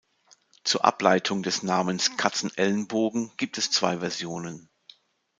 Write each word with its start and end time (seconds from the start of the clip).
Zur 0.63 0.83
Ableitung 0.83 1.43
des 1.43 1.61
Namens 1.61 2.17
Katzenelnbogen 2.17 3.33
gibt 3.37 3.59
es 3.59 3.69
zwei 3.69 3.99
Versionen. 3.99 4.67